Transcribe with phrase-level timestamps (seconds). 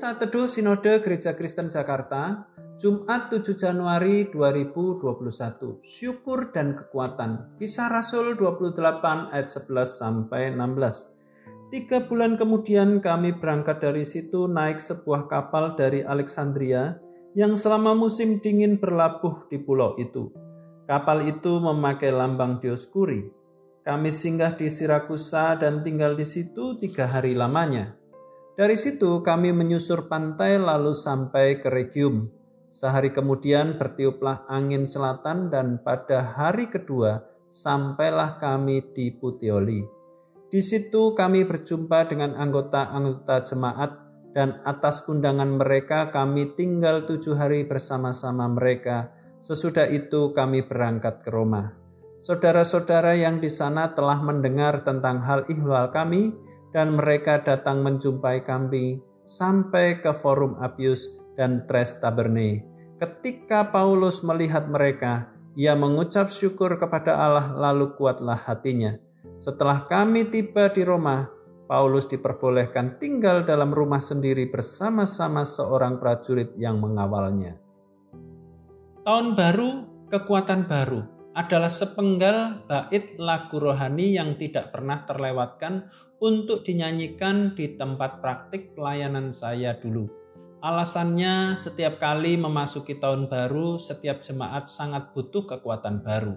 [0.00, 2.48] Saat Teduh Sinode Gereja Kristen Jakarta,
[2.80, 5.76] Jumat 7 Januari 2021.
[5.84, 7.60] Syukur dan kekuatan.
[7.60, 8.80] Kisah Rasul 28
[9.28, 11.68] ayat 11 sampai 16.
[11.68, 16.96] Tiga bulan kemudian kami berangkat dari situ naik sebuah kapal dari Alexandria
[17.36, 20.32] yang selama musim dingin berlabuh di pulau itu.
[20.88, 23.28] Kapal itu memakai lambang Dioskuri.
[23.84, 27.99] Kami singgah di Sirakusa dan tinggal di situ tiga hari lamanya.
[28.60, 32.28] Dari situ kami menyusur pantai lalu sampai ke Regium.
[32.68, 39.80] Sehari kemudian bertiuplah angin selatan dan pada hari kedua sampailah kami di Puteoli.
[40.52, 43.96] Di situ kami berjumpa dengan anggota-anggota jemaat
[44.36, 49.08] dan atas undangan mereka kami tinggal tujuh hari bersama-sama mereka.
[49.40, 51.80] Sesudah itu kami berangkat ke Roma.
[52.20, 56.36] Saudara-saudara yang di sana telah mendengar tentang hal ihwal kami
[56.70, 62.66] dan mereka datang menjumpai kami sampai ke Forum Apius dan Tres Taberne.
[62.98, 68.94] Ketika Paulus melihat mereka, ia mengucap syukur kepada Allah lalu kuatlah hatinya.
[69.40, 71.26] Setelah kami tiba di Roma,
[71.70, 77.56] Paulus diperbolehkan tinggal dalam rumah sendiri bersama-sama seorang prajurit yang mengawalnya.
[79.06, 79.70] Tahun baru,
[80.12, 85.88] kekuatan baru adalah sepenggal bait lagu rohani yang tidak pernah terlewatkan
[86.20, 90.04] untuk dinyanyikan di tempat praktik pelayanan saya dulu.
[90.60, 96.36] Alasannya setiap kali memasuki tahun baru, setiap jemaat sangat butuh kekuatan baru.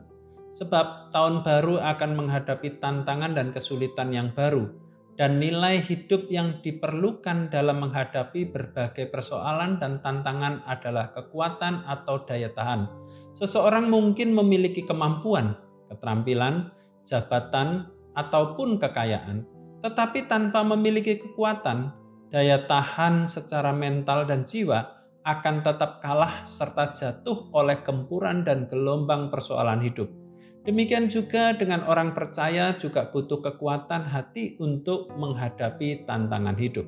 [0.56, 4.72] Sebab tahun baru akan menghadapi tantangan dan kesulitan yang baru,
[5.14, 12.50] dan nilai hidup yang diperlukan dalam menghadapi berbagai persoalan dan tantangan adalah kekuatan atau daya
[12.50, 12.90] tahan.
[13.38, 15.54] Seseorang mungkin memiliki kemampuan,
[15.86, 16.74] keterampilan,
[17.06, 19.46] jabatan, ataupun kekayaan,
[19.82, 21.94] tetapi tanpa memiliki kekuatan,
[22.30, 29.32] daya tahan secara mental dan jiwa akan tetap kalah serta jatuh oleh gempuran dan gelombang
[29.32, 30.23] persoalan hidup.
[30.64, 36.88] Demikian juga dengan orang percaya juga butuh kekuatan hati untuk menghadapi tantangan hidup.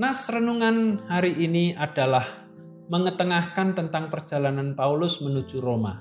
[0.00, 2.24] Nas renungan hari ini adalah
[2.88, 6.00] mengetengahkan tentang perjalanan Paulus menuju Roma.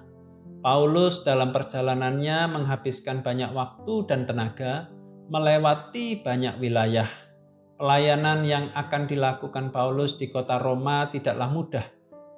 [0.64, 4.88] Paulus dalam perjalanannya menghabiskan banyak waktu dan tenaga
[5.28, 7.12] melewati banyak wilayah.
[7.76, 11.86] Pelayanan yang akan dilakukan Paulus di kota Roma tidaklah mudah.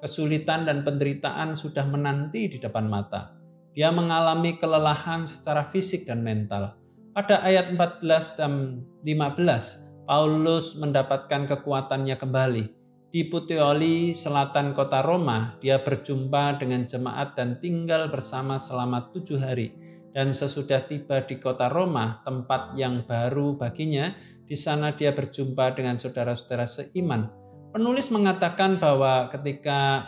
[0.02, 3.41] Kesulitan dan penderitaan sudah menanti di depan mata
[3.72, 6.76] dia mengalami kelelahan secara fisik dan mental.
[7.12, 12.64] Pada ayat 14 dan 15, Paulus mendapatkan kekuatannya kembali.
[13.12, 19.76] Di Puteoli, selatan kota Roma, dia berjumpa dengan jemaat dan tinggal bersama selama tujuh hari.
[20.12, 24.16] Dan sesudah tiba di kota Roma, tempat yang baru baginya,
[24.48, 27.28] di sana dia berjumpa dengan saudara-saudara seiman.
[27.72, 30.04] Penulis mengatakan bahwa ketika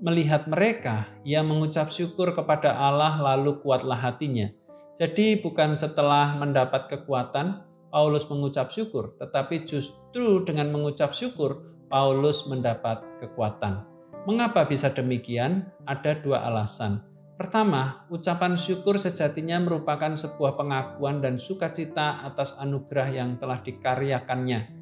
[0.00, 4.48] melihat mereka, ia mengucap syukur kepada Allah lalu kuatlah hatinya.
[4.96, 13.04] Jadi bukan setelah mendapat kekuatan, Paulus mengucap syukur, tetapi justru dengan mengucap syukur, Paulus mendapat
[13.20, 13.84] kekuatan.
[14.24, 15.68] Mengapa bisa demikian?
[15.88, 17.00] Ada dua alasan.
[17.40, 24.76] Pertama, ucapan syukur sejatinya merupakan sebuah pengakuan dan sukacita atas anugerah yang telah dikaryakannya.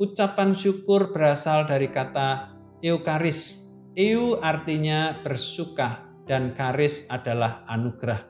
[0.00, 3.65] Ucapan syukur berasal dari kata eukaris
[3.96, 8.28] Eu artinya bersuka dan karis adalah anugerah.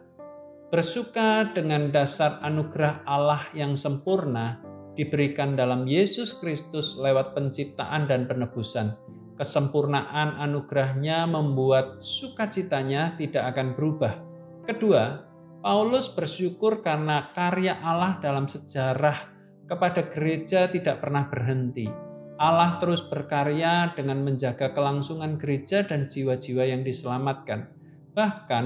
[0.71, 4.63] Bersuka dengan dasar anugerah Allah yang sempurna
[4.95, 8.95] diberikan dalam Yesus Kristus lewat penciptaan dan penebusan.
[9.35, 14.23] Kesempurnaan anugerahnya membuat sukacitanya tidak akan berubah.
[14.71, 15.27] Kedua,
[15.67, 19.19] Paulus bersyukur karena karya Allah dalam sejarah
[19.67, 22.06] kepada gereja tidak pernah berhenti
[22.37, 27.73] Allah terus berkarya dengan menjaga kelangsungan gereja dan jiwa-jiwa yang diselamatkan.
[28.13, 28.65] Bahkan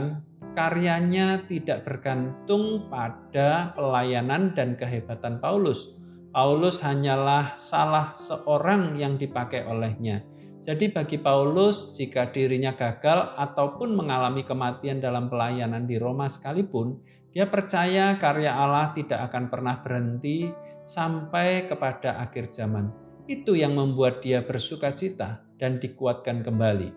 [0.59, 5.95] karyanya tidak bergantung pada pelayanan dan kehebatan Paulus.
[6.35, 10.23] Paulus hanyalah salah seorang yang dipakai olehnya.
[10.61, 17.01] Jadi bagi Paulus, jika dirinya gagal ataupun mengalami kematian dalam pelayanan di Roma sekalipun,
[17.33, 20.51] dia percaya karya Allah tidak akan pernah berhenti
[20.85, 23.00] sampai kepada akhir zaman.
[23.31, 26.91] Itu yang membuat dia bersuka cita dan dikuatkan kembali.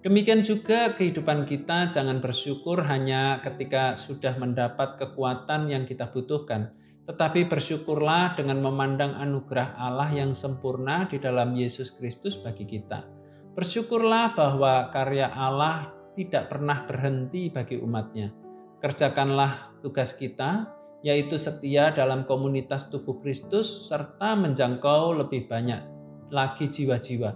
[0.00, 6.72] Demikian juga kehidupan kita jangan bersyukur hanya ketika sudah mendapat kekuatan yang kita butuhkan,
[7.04, 13.04] tetapi bersyukurlah dengan memandang anugerah Allah yang sempurna di dalam Yesus Kristus bagi kita.
[13.52, 18.32] Bersyukurlah bahwa karya Allah tidak pernah berhenti bagi umatnya.
[18.80, 25.80] Kerjakanlah tugas kita, yaitu setia dalam komunitas tubuh Kristus serta menjangkau lebih banyak
[26.28, 27.32] lagi jiwa-jiwa.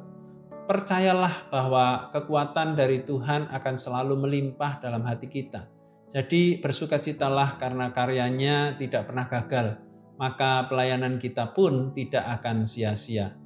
[0.64, 5.69] Percayalah bahwa kekuatan dari Tuhan akan selalu melimpah dalam hati kita.
[6.08, 9.76] Jadi bersukacitalah karena karyanya tidak pernah gagal,
[10.16, 13.37] maka pelayanan kita pun tidak akan sia-sia.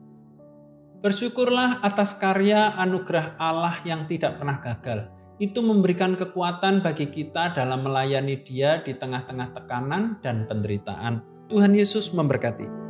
[0.98, 7.86] Bersyukurlah atas karya anugerah Allah yang tidak pernah gagal itu memberikan kekuatan bagi kita dalam
[7.86, 11.22] melayani Dia di tengah-tengah tekanan dan penderitaan.
[11.48, 12.87] Tuhan Yesus memberkati.